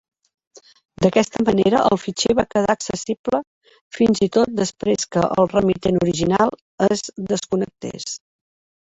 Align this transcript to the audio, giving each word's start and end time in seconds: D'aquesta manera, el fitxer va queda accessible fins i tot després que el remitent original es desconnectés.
D'aquesta 1.05 1.43
manera, 1.49 1.81
el 1.89 1.99
fitxer 2.05 2.37
va 2.39 2.45
queda 2.55 2.77
accessible 2.79 3.43
fins 3.99 4.25
i 4.29 4.31
tot 4.39 4.57
després 4.63 5.09
que 5.15 5.29
el 5.31 5.55
remitent 5.55 6.05
original 6.09 6.59
es 6.91 7.09
desconnectés. 7.33 8.15